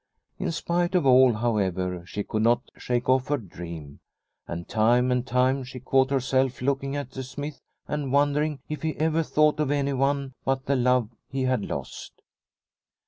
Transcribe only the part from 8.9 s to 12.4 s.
ever thought of anyone but the love he had lost.